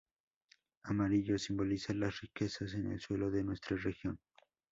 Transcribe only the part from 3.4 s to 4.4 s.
nuestra región.